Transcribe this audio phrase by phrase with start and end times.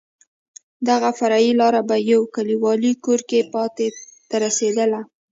[0.89, 3.67] دغه فرعي لار په یو کلیوالي کور کې پای
[4.29, 4.91] ته رسېدل.